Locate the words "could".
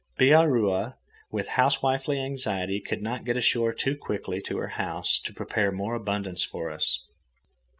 2.79-3.03